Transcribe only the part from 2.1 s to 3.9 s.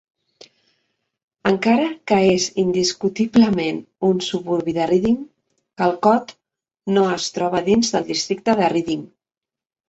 que és indiscutiblement